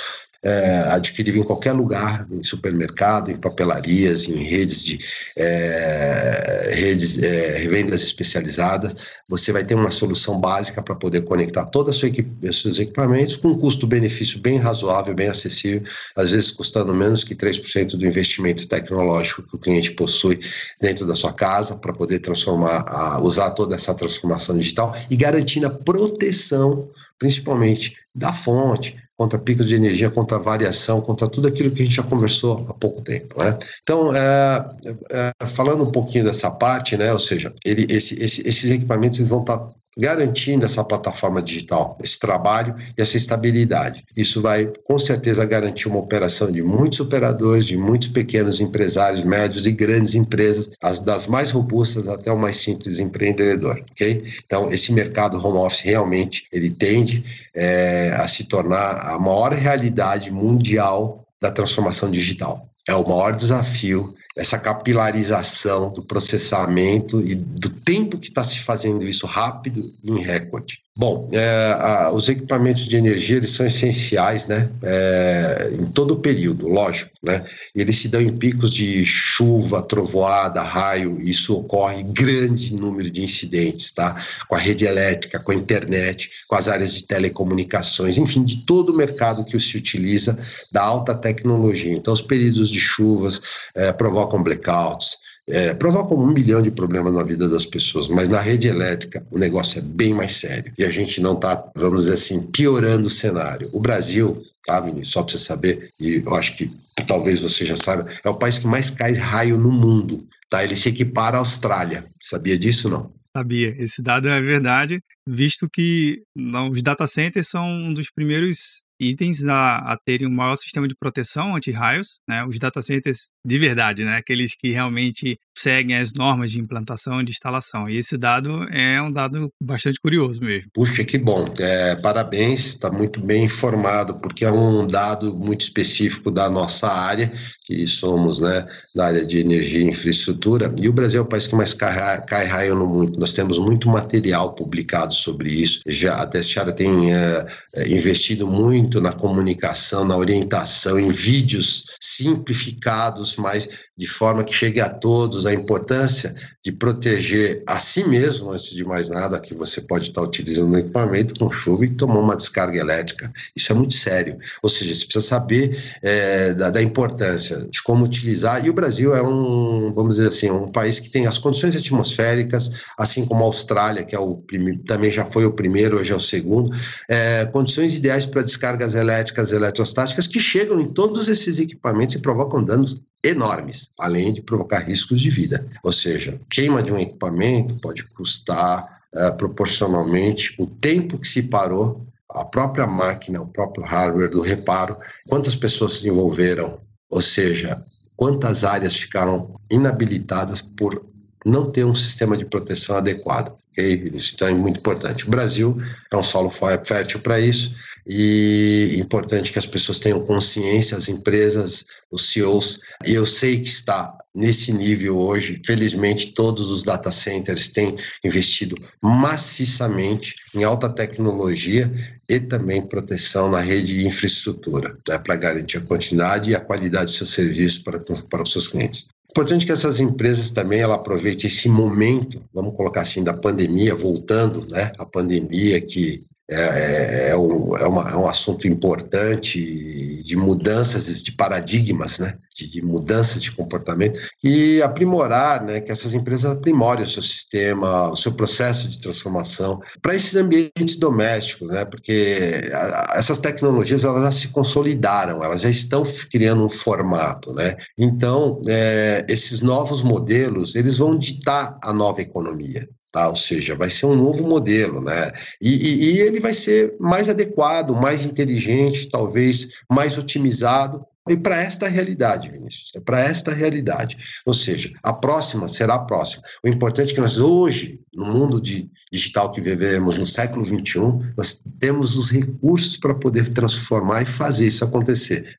[0.45, 4.99] é, adquirível em qualquer lugar, em supermercado, em papelarias, em redes de
[5.37, 8.97] é, redes, é, revendas especializadas.
[9.29, 13.59] Você vai ter uma solução básica para poder conectar todos os seus equipamentos com um
[13.59, 15.85] custo-benefício bem razoável, bem acessível,
[16.17, 20.41] às vezes custando menos que 3% do investimento tecnológico que o cliente possui
[20.81, 25.67] dentro da sua casa para poder transformar, a, usar toda essa transformação digital e garantindo
[25.67, 31.81] a proteção, principalmente da fonte, contra picos de energia, contra variação, contra tudo aquilo que
[31.81, 33.39] a gente já conversou há pouco tempo.
[33.39, 33.57] Né?
[33.85, 34.67] Então, é,
[35.13, 39.43] é, falando um pouquinho dessa parte, né, ou seja, ele, esse, esse, esses equipamentos vão
[39.43, 44.05] estar garantindo essa plataforma digital, esse trabalho e essa estabilidade.
[44.17, 49.67] Isso vai, com certeza, garantir uma operação de muitos operadores, de muitos pequenos empresários, médios
[49.67, 54.23] e grandes empresas, as das mais robustas até o mais simples empreendedor, ok?
[54.45, 57.25] Então, esse mercado home office realmente, ele tende
[57.55, 62.67] é, a se tornar a maior realidade mundial da transformação digital.
[62.89, 69.07] É o maior desafio essa capilarização do processamento e do tempo que está se fazendo
[69.07, 70.83] isso rápido e em recorde.
[70.95, 74.69] Bom, é, a, os equipamentos de energia eles são essenciais, né?
[74.83, 77.47] É, em todo o período, lógico, né?
[77.75, 81.19] Eles se dão em picos de chuva, trovoada, raio.
[81.23, 84.23] Isso ocorre em grande número de incidentes, tá?
[84.47, 88.91] Com a rede elétrica, com a internet, com as áreas de telecomunicações, enfim, de todo
[88.91, 90.39] o mercado que se utiliza
[90.71, 91.95] da alta tecnologia.
[91.95, 93.41] Então, os períodos de chuvas
[93.75, 95.17] é, provocam provocam blackouts,
[95.49, 99.39] é, provocam um milhão de problemas na vida das pessoas, mas na rede elétrica o
[99.39, 103.11] negócio é bem mais sério e a gente não está, vamos dizer assim, piorando o
[103.11, 103.69] cenário.
[103.73, 106.71] O Brasil, tá, Vinícius, só para você saber, e eu acho que
[107.07, 110.25] talvez você já saiba, é o país que mais cai raio no mundo.
[110.49, 110.63] Tá?
[110.63, 112.05] Ele se equipara à Austrália.
[112.21, 113.11] Sabia disso não?
[113.35, 113.75] Sabia.
[113.79, 116.23] Esse dado é verdade, visto que
[116.71, 120.95] os data centers são um dos primeiros itens a, a terem um maior sistema de
[120.95, 122.45] proteção anti-raios, né?
[122.45, 124.19] Os data centers de verdade, né?
[124.19, 127.89] Aqueles que realmente seguem as normas de implantação e de instalação.
[127.89, 130.69] E esse dado é um dado bastante curioso mesmo.
[130.75, 131.45] Puxa, que bom.
[131.59, 137.33] É, parabéns, está muito bem informado, porque é um dado muito específico da nossa área,
[137.65, 140.75] que somos né, da área de energia e infraestrutura.
[140.81, 143.19] E o Brasil é o país que mais cai, cai raio no mundo.
[143.19, 145.81] Nós temos muito material publicado sobre isso.
[145.87, 147.47] Já a Testiara tem é,
[147.77, 154.81] é, investido muito na comunicação, na orientação, em vídeos simplificados, mas de forma que chegue
[154.81, 156.35] a todos a importância
[156.65, 160.79] de proteger a si mesmo, antes de mais nada, que você pode estar utilizando um
[160.79, 163.33] equipamento com chuva e tomar uma descarga elétrica.
[163.55, 164.37] Isso é muito sério.
[164.63, 168.65] Ou seja, você precisa saber é, da, da, importância de como utilizar.
[168.65, 172.71] E o Brasil é um, vamos dizer assim, um país que tem as condições atmosféricas,
[172.97, 174.43] assim como a Austrália, que é o
[174.87, 176.71] também já foi o primeiro, hoje é o segundo,
[177.09, 182.63] é, condições ideais para descargas elétricas eletrostáticas que chegam em todos esses equipamentos e provocam
[182.63, 185.67] danos enormes, além de provocar riscos de vida.
[185.83, 192.07] Ou seja, queima de um equipamento pode custar uh, proporcionalmente o tempo que se parou,
[192.31, 194.97] a própria máquina, o próprio hardware do reparo,
[195.29, 196.81] quantas pessoas se envolveram,
[197.11, 197.79] ou seja,
[198.17, 201.05] quantas áreas ficaram inabilitadas por
[201.45, 203.55] não ter um sistema de proteção adequado.
[203.73, 204.11] Okay?
[204.15, 205.27] Isso então é muito importante.
[205.27, 205.77] O Brasil
[206.11, 207.75] é um solo fértil para isso
[208.07, 212.81] e é importante que as pessoas tenham consciência, as empresas, os CEOs.
[213.07, 215.61] E eu sei que está nesse nível hoje.
[215.65, 221.93] Felizmente, todos os data centers têm investido maciçamente em alta tecnologia
[222.29, 227.13] e também proteção na rede de infraestrutura, né, para garantir a quantidade e a qualidade
[227.13, 229.07] do seu serviço para, para os seus clientes.
[229.31, 234.67] Importante que essas empresas também ela aproveitem esse momento, vamos colocar assim, da pandemia, voltando,
[234.71, 234.93] né?
[234.99, 241.23] A pandemia que é, é, é, um, é, uma, é um assunto importante de mudanças
[241.23, 242.35] de paradigmas, né?
[242.55, 245.81] De, de mudanças de comportamento e aprimorar, né?
[245.81, 250.97] Que essas empresas aprimorem o seu sistema, o seu processo de transformação para esses ambientes
[250.97, 251.85] domésticos, né?
[251.85, 257.77] Porque a, essas tecnologias elas já se consolidaram, elas já estão criando um formato, né?
[257.99, 262.89] Então, é, esses novos modelos eles vão ditar a nova economia.
[263.13, 263.29] Tá?
[263.29, 265.33] Ou seja, vai ser um novo modelo, né?
[265.61, 271.57] E, e, e ele vai ser mais adequado, mais inteligente, talvez mais otimizado e para
[271.57, 274.17] esta realidade, Vinícius, é para esta realidade.
[274.45, 276.43] Ou seja, a próxima será a próxima.
[276.65, 281.31] O importante é que nós hoje, no mundo de digital que vivemos no século 21,
[281.37, 285.55] nós temos os recursos para poder transformar e fazer isso acontecer.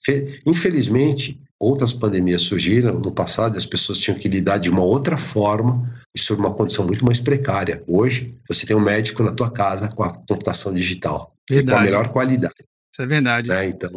[0.46, 5.18] Infelizmente, outras pandemias surgiram no passado e as pessoas tinham que lidar de uma outra
[5.18, 7.82] forma e sob uma condição muito mais precária.
[7.88, 12.10] Hoje, você tem um médico na tua casa com a computação digital, com a melhor
[12.10, 12.54] qualidade.
[12.92, 13.50] Isso é verdade.
[13.50, 13.68] Né?
[13.68, 13.92] Então.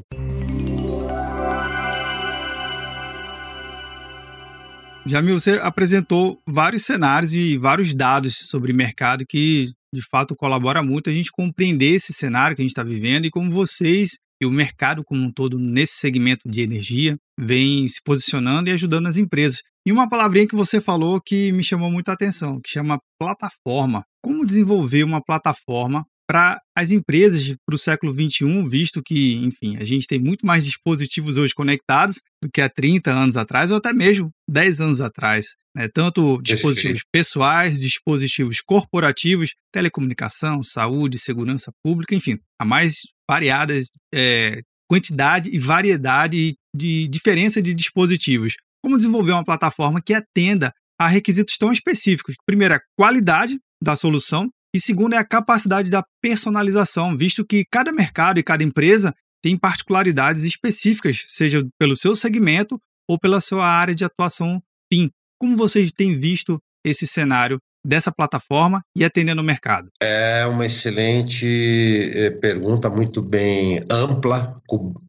[5.04, 11.10] Jamil, você apresentou vários cenários e vários dados sobre mercado que, de fato, colabora muito
[11.10, 14.50] a gente compreender esse cenário que a gente está vivendo e como vocês e o
[14.50, 19.62] mercado como um todo nesse segmento de energia vem se posicionando e ajudando as empresas.
[19.86, 24.04] E uma palavrinha que você falou que me chamou muita atenção, que chama plataforma.
[24.22, 29.84] Como desenvolver uma plataforma para as empresas para o século XXI, visto que, enfim, a
[29.84, 33.92] gente tem muito mais dispositivos hoje conectados do que há 30 anos atrás ou até
[33.92, 35.54] mesmo 10 anos atrás.
[35.74, 35.88] Né?
[35.88, 45.50] Tanto dispositivos pessoais, dispositivos corporativos, telecomunicação, saúde, segurança pública, enfim, a mais variadas é, quantidade
[45.50, 48.54] e variedade de diferença de dispositivos.
[48.82, 52.36] Como desenvolver uma plataforma que atenda a requisitos tão específicos?
[52.46, 57.92] Primeiro, a qualidade da solução e segundo é a capacidade da personalização, visto que cada
[57.92, 63.94] mercado e cada empresa tem particularidades específicas, seja pelo seu segmento ou pela sua área
[63.94, 65.10] de atuação PIN.
[65.40, 69.88] Como vocês têm visto esse cenário dessa plataforma e atendendo o mercado?
[70.02, 74.56] É uma excelente eh, pergunta, muito bem ampla.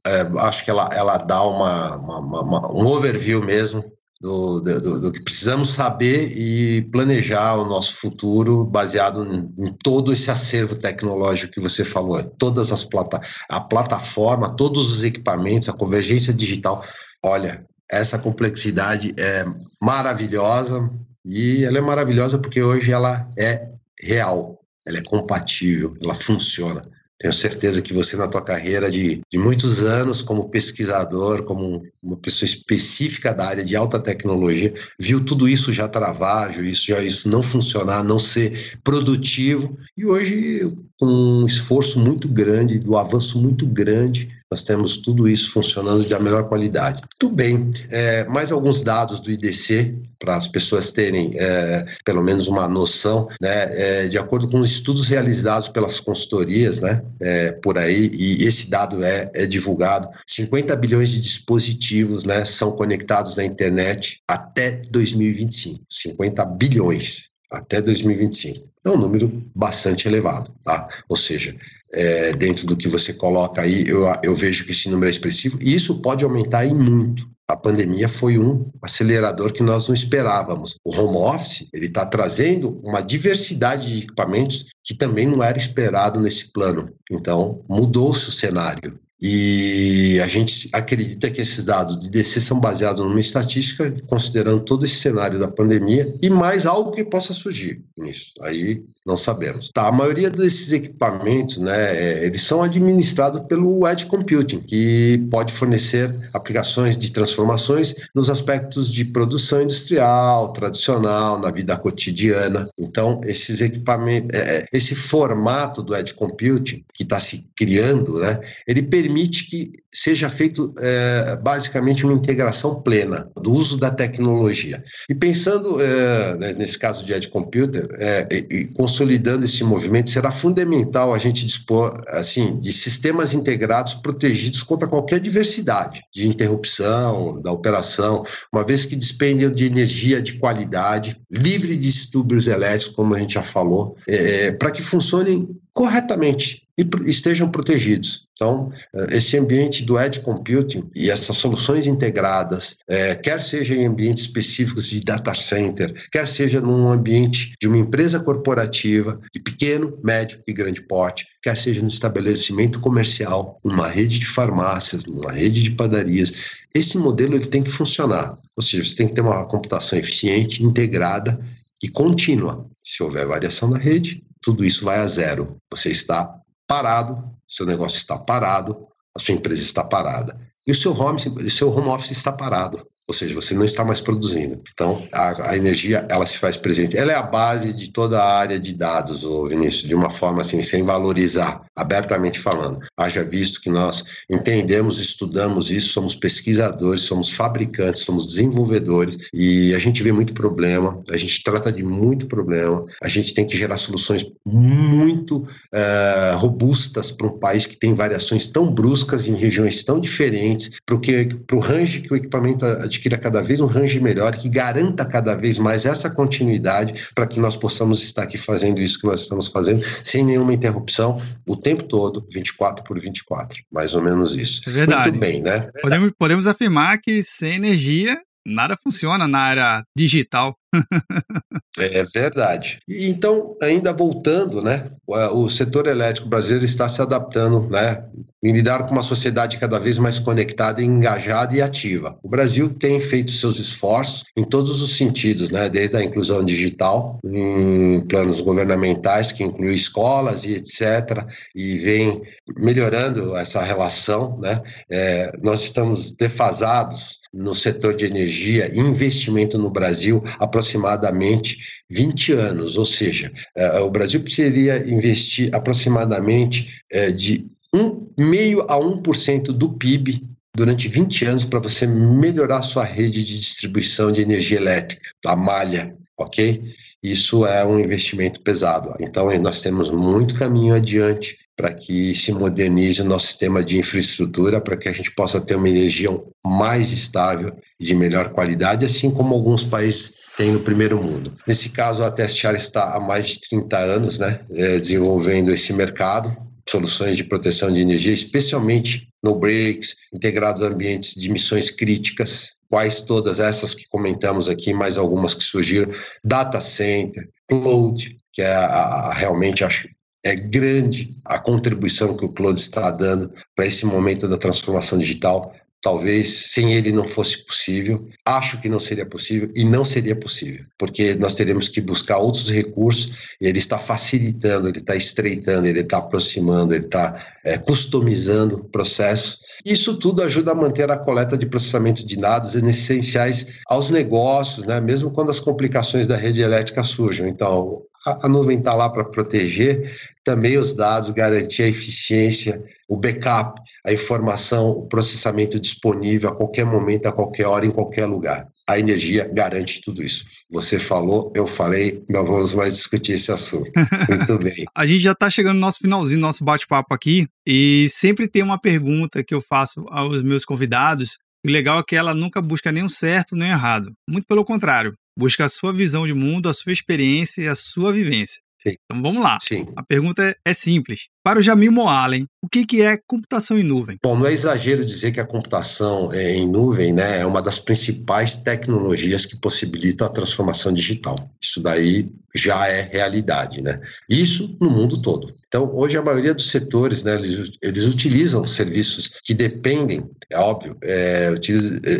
[0.05, 3.83] É, acho que ela, ela dá uma, uma, uma, um overview mesmo
[4.19, 10.11] do, do, do, que precisamos saber e planejar o nosso futuro baseado em, em, todo
[10.11, 15.73] esse acervo tecnológico que você falou, todas as plata a plataforma, todos os equipamentos, a
[15.73, 16.83] convergência digital.
[17.23, 19.45] Olha, essa complexidade é
[19.81, 20.89] maravilhosa
[21.27, 23.67] e ela é maravilhosa porque hoje ela é
[24.01, 26.81] real, ela é compatível, ela funciona.
[27.19, 32.15] Tenho certeza que você, na tua carreira de, de muitos anos como pesquisador, como uma
[32.15, 37.27] pessoa específica da área de alta tecnologia, viu tudo isso já travar, isso, já isso
[37.27, 39.77] não funcionar, não ser produtivo.
[39.97, 40.61] E hoje,
[41.01, 46.47] um esforço muito grande, do avanço muito grande, nós temos tudo isso funcionando da melhor
[46.47, 47.01] qualidade.
[47.19, 52.47] Tudo bem, é, mais alguns dados do IDC para as pessoas terem é, pelo menos
[52.47, 54.03] uma noção, né?
[54.03, 57.03] É, de acordo com os estudos realizados pelas consultorias, né?
[57.19, 62.45] É, por aí, e esse dado é, é divulgado, 50 bilhões de dispositivos, né?
[62.45, 65.83] São conectados na internet até 2025.
[65.89, 68.67] 50 bilhões até 2025.
[68.85, 70.87] É um número bastante elevado, tá?
[71.09, 71.55] Ou seja,
[71.93, 75.57] é, dentro do que você coloca aí, eu, eu vejo que esse número é expressivo
[75.61, 77.27] e isso pode aumentar em muito.
[77.49, 80.75] A pandemia foi um acelerador que nós não esperávamos.
[80.83, 86.19] O home office ele está trazendo uma diversidade de equipamentos que também não era esperado
[86.19, 86.91] nesse plano.
[87.09, 88.99] Então mudou-se o cenário.
[89.21, 94.85] E a gente acredita que esses dados de DC são baseados numa estatística, considerando todo
[94.85, 98.33] esse cenário da pandemia e mais algo que possa surgir nisso.
[98.41, 99.71] Aí não sabemos.
[99.73, 105.53] Tá, a maioria desses equipamentos, né, é, eles são administrados pelo Edge Computing, que pode
[105.53, 112.69] fornecer aplicações de transformações nos aspectos de produção industrial, tradicional, na vida cotidiana.
[112.77, 118.39] Então, esses equipamentos, é, é esse formato do Edge Computing que está se criando, né,
[118.67, 119.06] ele permite
[119.47, 124.83] que seja feito é, basicamente uma integração plena do uso da tecnologia.
[125.09, 130.31] E pensando é, né, nesse caso de Edge Computer, é, e, consolidando esse movimento, será
[130.31, 137.51] fundamental a gente dispor assim de sistemas integrados protegidos contra qualquer diversidade de interrupção da
[137.51, 143.19] operação, uma vez que despendem de energia de qualidade, livre de distúrbios elétricos, como a
[143.19, 148.27] gente já falou, é, para que funcionem corretamente e estejam protegidos.
[148.33, 153.85] Então, eh, esse ambiente do edge computing e essas soluções integradas, é, quer seja em
[153.85, 159.99] ambientes específicos de data center, quer seja num ambiente de uma empresa corporativa de pequeno,
[160.03, 165.61] médio e grande porte, quer seja no estabelecimento comercial, numa rede de farmácias, numa rede
[165.61, 166.33] de padarias,
[166.73, 168.35] esse modelo ele tem que funcionar.
[168.55, 171.39] Ou seja, você tem que ter uma computação eficiente, integrada
[171.83, 172.67] e contínua.
[172.81, 175.57] Se houver variação na rede, tudo isso vai a zero.
[175.69, 176.33] Você está
[176.65, 180.39] parado, seu negócio está parado, a sua empresa está parada.
[180.65, 183.85] E o seu home, o seu home office está parado ou seja, você não está
[183.85, 184.61] mais produzindo.
[184.73, 186.97] Então, a, a, energia, ela se faz presente.
[186.97, 190.59] Ela é a base de toda a área de dados, Vinícius, de uma forma assim,
[190.61, 192.79] sem valorizar, abertamente falando.
[192.97, 199.79] Haja visto que nós entendemos, estudamos isso, somos pesquisadores, somos fabricantes, somos desenvolvedores e a
[199.79, 203.77] gente vê muito problema, a gente trata de muito problema, a gente tem que gerar
[203.77, 209.99] soluções muito uh, robustas para um país que tem variações tão bruscas em regiões tão
[209.99, 215.05] diferentes, para o range que o equipamento adquira cada vez um range melhor, que garanta
[215.05, 219.21] cada vez mais essa continuidade para que nós possamos estar aqui fazendo isso que nós
[219.21, 223.63] estamos fazendo, sem nenhuma interrupção, o tempo todo, 24 por 24.
[223.71, 224.67] Mais ou menos isso.
[224.67, 225.09] É verdade.
[225.09, 225.69] Muito bem, né?
[225.81, 230.56] Podemos, podemos afirmar que sem energia nada funciona na área digital.
[231.79, 232.79] é verdade.
[232.87, 234.91] Então, ainda voltando, né,
[235.31, 238.03] o setor elétrico brasileiro está se adaptando, né,
[238.43, 242.17] em lidar com uma sociedade cada vez mais conectada, engajada e ativa.
[242.21, 247.19] O Brasil tem feito seus esforços em todos os sentidos, né, desde a inclusão digital,
[247.23, 252.21] em planos governamentais que inclui escolas e etc, e vem
[252.55, 254.61] melhorando essa relação, né.
[254.89, 261.57] É, nós estamos defasados no setor de energia e investimento no Brasil aproximadamente
[261.89, 269.43] 20 anos, ou seja, é, o Brasil precisaria investir aproximadamente é, de 1,5% a 1%
[269.47, 270.23] do PIB
[270.55, 275.93] durante 20 anos para você melhorar sua rede de distribuição de energia elétrica, a malha,
[276.17, 276.63] ok?
[277.11, 278.93] Isso é um investimento pesado.
[278.99, 284.61] Então, nós temos muito caminho adiante para que se modernize o nosso sistema de infraestrutura,
[284.61, 286.09] para que a gente possa ter uma energia
[286.45, 291.33] mais estável e de melhor qualidade, assim como alguns países têm no primeiro mundo.
[291.47, 296.35] Nesse caso, a Testiar está há mais de 30 anos né, é, desenvolvendo esse mercado,
[296.69, 303.01] soluções de proteção de energia, especialmente no breaks, integrados a ambientes de missões críticas, quais
[303.01, 305.91] todas essas que comentamos aqui, mais algumas que surgiram,
[306.23, 309.87] data center, cloud, que é a, a, realmente acho
[310.23, 315.53] é grande a contribuição que o cloud está dando para esse momento da transformação digital,
[315.81, 318.07] Talvez sem ele não fosse possível.
[318.25, 322.49] Acho que não seria possível e não seria possível, porque nós teremos que buscar outros
[322.49, 328.63] recursos e ele está facilitando, ele está estreitando, ele está aproximando, ele está é, customizando
[328.65, 329.39] processos.
[329.65, 334.81] Isso tudo ajuda a manter a coleta de processamento de dados essenciais aos negócios, né?
[334.81, 337.27] mesmo quando as complicações da rede elétrica surjam.
[337.27, 343.61] Então, a, nuvem está lá para proteger também os dados, garantir a eficiência, o backup,
[343.87, 348.45] a informação, o processamento disponível a qualquer momento, a qualquer hora, em qualquer lugar.
[348.69, 350.25] A energia garante tudo isso.
[350.51, 353.71] Você falou, eu falei, não vamos mais discutir esse assunto.
[354.09, 354.65] Muito bem.
[354.75, 358.59] a gente já está chegando no nosso finalzinho, nosso bate-papo aqui, e sempre tem uma
[358.59, 361.17] pergunta que eu faço aos meus convidados.
[361.45, 363.93] O legal é que ela nunca busca nem o certo nem o errado.
[364.09, 367.93] Muito pelo contrário, busca a sua visão de mundo, a sua experiência e a sua
[367.93, 368.41] vivência.
[368.67, 368.75] Sim.
[368.83, 369.37] Então vamos lá.
[369.41, 369.65] Sim.
[369.75, 371.07] A pergunta é, é simples.
[371.27, 373.97] Para o Jamil Moalen, o que, que é computação em nuvem?
[374.01, 377.59] Bom, não é exagero dizer que a computação é, em nuvem né, é uma das
[377.59, 381.17] principais tecnologias que possibilitam a transformação digital.
[381.41, 383.81] Isso daí já é realidade, né?
[384.09, 385.33] Isso no mundo todo.
[385.47, 390.77] Então, hoje a maioria dos setores, né, eles, eles utilizam serviços que dependem, é óbvio,
[390.83, 391.33] é,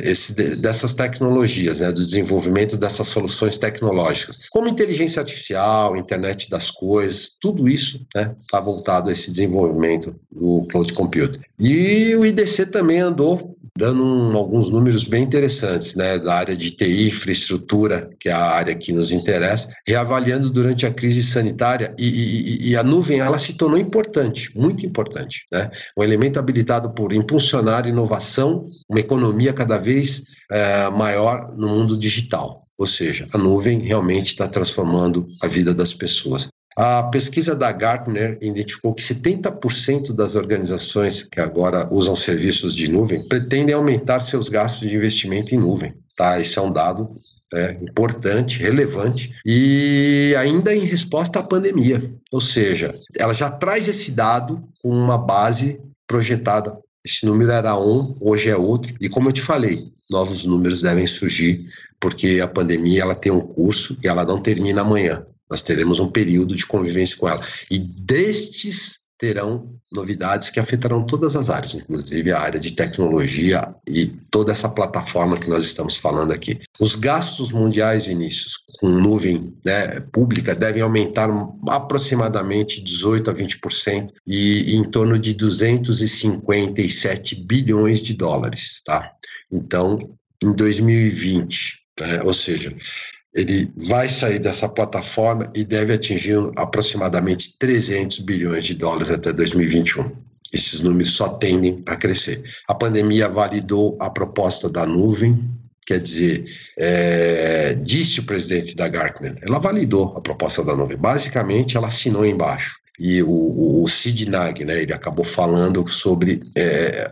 [0.04, 7.38] esse, dessas tecnologias, né, do desenvolvimento dessas soluções tecnológicas, como inteligência artificial, internet das coisas,
[7.40, 11.40] tudo isso está né, tá voltado a esse desenvolvimento do cloud computing.
[11.60, 16.72] E o IDC também andou dando um, alguns números bem interessantes, né, da área de
[16.72, 22.08] TI, infraestrutura, que é a área que nos interessa, reavaliando durante a crise sanitária e,
[22.08, 27.14] e, e a nuvem ela se tornou importante, muito importante, né, um elemento habilitado por
[27.14, 32.64] impulsionar inovação, uma economia cada vez é, maior no mundo digital.
[32.80, 36.48] Ou seja, a nuvem realmente está transformando a vida das pessoas.
[36.78, 43.28] A pesquisa da Gartner identificou que 70% das organizações que agora usam serviços de nuvem
[43.28, 45.96] pretendem aumentar seus gastos de investimento em nuvem.
[46.16, 46.40] Tá?
[46.40, 47.12] Esse é um dado
[47.52, 52.14] é, importante, relevante, e ainda em resposta à pandemia.
[52.32, 56.78] Ou seja, ela já traz esse dado com uma base projetada.
[57.04, 61.08] Esse número era um, hoje é outro, e como eu te falei, novos números devem
[61.08, 61.60] surgir,
[62.00, 65.26] porque a pandemia ela tem um curso e ela não termina amanhã.
[65.50, 67.46] Nós teremos um período de convivência com ela.
[67.70, 74.08] E destes terão novidades que afetarão todas as áreas, inclusive a área de tecnologia e
[74.30, 76.60] toda essa plataforma que nós estamos falando aqui.
[76.80, 81.30] Os gastos mundiais, Vinícius, com nuvem né, pública devem aumentar
[81.68, 89.12] aproximadamente 18 a 20% e, e em torno de 257 bilhões de dólares, tá?
[89.52, 89.98] Então,
[90.44, 92.76] em 2020, né, ou seja,
[93.34, 100.12] ele vai sair dessa plataforma e deve atingir aproximadamente 300 bilhões de dólares até 2021.
[100.54, 102.44] Esses números só tendem a crescer.
[102.68, 105.38] A pandemia validou a proposta da nuvem,
[105.86, 106.46] quer dizer,
[106.78, 110.98] é, disse o presidente da Gartner, ela validou a proposta da nuvem.
[110.98, 112.78] Basicamente, ela assinou embaixo.
[113.00, 117.10] E o, o, o Sid Nag, né, ele acabou falando sobre é,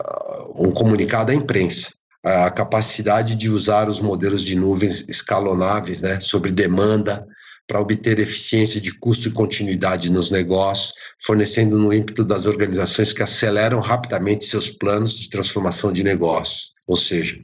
[0.56, 1.92] um comunicado à imprensa
[2.26, 7.26] a capacidade de usar os modelos de nuvens escalonáveis, né, sobre demanda,
[7.68, 13.22] para obter eficiência de custo e continuidade nos negócios, fornecendo no ímpeto das organizações que
[13.22, 17.40] aceleram rapidamente seus planos de transformação de negócios, ou seja,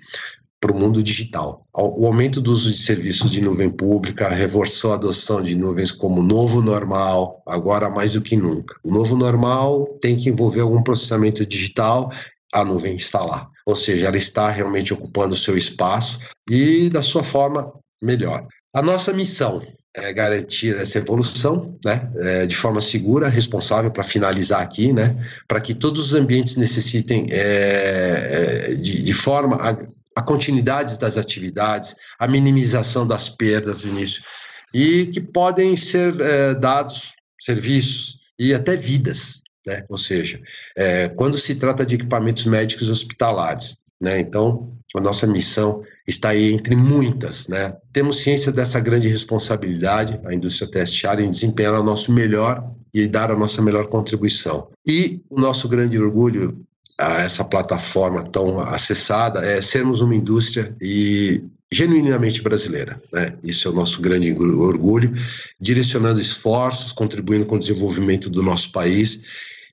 [0.59, 1.65] para o mundo digital.
[1.73, 6.21] O aumento do uso de serviços de nuvem pública reforçou a adoção de nuvens como
[6.21, 8.75] novo normal, agora mais do que nunca.
[8.83, 12.11] O novo normal tem que envolver algum processamento digital
[12.53, 13.49] a nuvem está lá.
[13.71, 16.19] Ou seja, ela está realmente ocupando o seu espaço
[16.49, 18.45] e da sua forma melhor.
[18.73, 19.61] A nossa missão
[19.95, 25.15] é garantir essa evolução, né, é, de forma segura, responsável para finalizar aqui, né,
[25.47, 29.77] para que todos os ambientes necessitem é, é, de, de, forma a,
[30.17, 34.25] a, continuidade das atividades, a minimização das perdas, Vinícius,
[34.73, 39.83] e que podem ser é, dados serviços e até vidas né?
[39.89, 40.41] Ou seja,
[40.77, 44.19] é, quando se trata de equipamentos médicos hospitalares, né?
[44.19, 47.75] Então, a nossa missão está aí entre muitas, né?
[47.93, 53.29] Temos ciência dessa grande responsabilidade, a indústria testear em desempenhar o nosso melhor e dar
[53.31, 54.69] a nossa melhor contribuição.
[54.85, 56.65] E o nosso grande orgulho
[56.99, 63.01] a essa plataforma tão acessada é sermos uma indústria e genuinamente brasileira.
[63.13, 63.33] Né?
[63.43, 65.13] Isso é o nosso grande orgulho,
[65.59, 69.21] direcionando esforços, contribuindo com o desenvolvimento do nosso país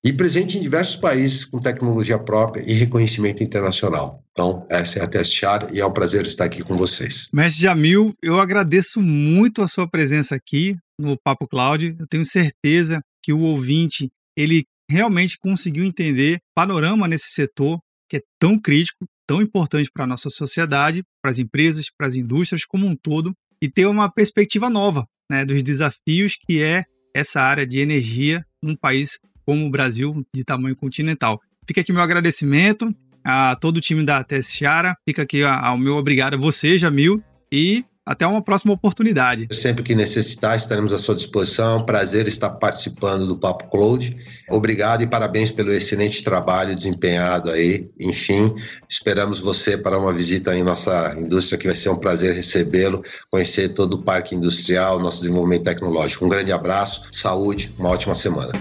[0.05, 4.23] e presente em diversos países com tecnologia própria e reconhecimento internacional.
[4.33, 7.29] Então, essa é a Testear e é um prazer estar aqui com vocês.
[7.33, 11.97] Mestre Jamil, eu agradeço muito a sua presença aqui no Papo Cloud.
[11.99, 17.79] Eu tenho certeza que o ouvinte, ele realmente conseguiu entender panorama nesse setor
[18.09, 22.15] que é tão crítico tão importante para a nossa sociedade, para as empresas, para as
[22.15, 26.85] indústrias como um todo, e ter uma perspectiva nova né, dos desafios que é
[27.15, 29.19] essa área de energia num país
[29.49, 31.41] como o Brasil, de tamanho continental.
[31.67, 32.95] Fica aqui meu agradecimento
[33.25, 34.53] a todo o time da TS
[35.07, 39.47] fica aqui o meu obrigado a você, Jamil, e até uma próxima oportunidade.
[39.53, 41.85] Sempre que necessitar, estaremos à sua disposição.
[41.85, 44.17] Prazer estar participando do Papo Cloud.
[44.49, 47.91] Obrigado e parabéns pelo excelente trabalho desempenhado aí.
[48.01, 48.55] Enfim,
[48.89, 53.69] esperamos você para uma visita em nossa indústria, que vai ser um prazer recebê-lo, conhecer
[53.75, 56.25] todo o parque industrial, nosso desenvolvimento tecnológico.
[56.25, 58.53] Um grande abraço, saúde, uma ótima semana.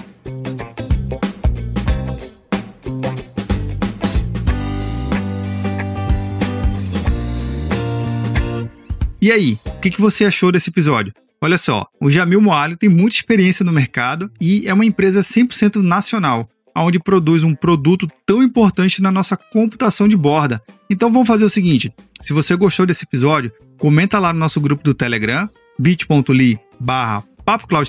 [9.28, 11.14] E aí, o que, você achou desse episódio?
[11.42, 15.82] Olha só, o Jamil Moalho tem muita experiência no mercado e é uma empresa 100%
[15.82, 20.64] nacional, onde produz um produto tão importante na nossa computação de borda.
[20.90, 24.82] Então vamos fazer o seguinte, se você gostou desse episódio, comenta lá no nosso grupo
[24.82, 27.22] do Telegram, bit.ly barra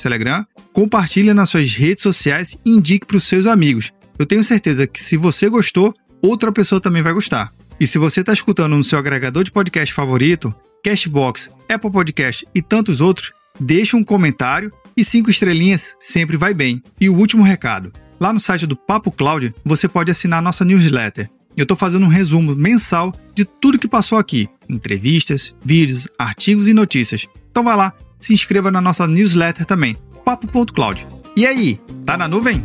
[0.02, 3.92] Telegram, compartilha nas suas redes sociais e indique para os seus amigos.
[4.18, 7.52] Eu tenho certeza que se você gostou, outra pessoa também vai gostar.
[7.78, 10.52] E se você está escutando no seu agregador de podcast favorito,
[10.84, 16.82] Cashbox, Apple Podcast e tantos outros, deixe um comentário e cinco estrelinhas sempre vai bem.
[17.00, 21.30] E o último recado: lá no site do Papo Cloud você pode assinar nossa newsletter.
[21.56, 26.74] Eu estou fazendo um resumo mensal de tudo que passou aqui: entrevistas, vídeos, artigos e
[26.74, 27.26] notícias.
[27.50, 31.06] Então vai lá, se inscreva na nossa newsletter também, papo.cloud.
[31.36, 32.64] E aí, tá na nuvem?